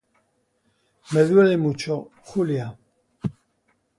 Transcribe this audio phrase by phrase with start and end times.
[1.11, 1.95] me duele mucho,
[2.27, 2.67] Julia